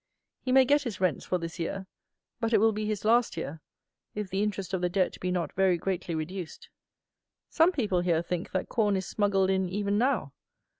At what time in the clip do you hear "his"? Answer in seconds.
0.81-0.99, 2.87-3.05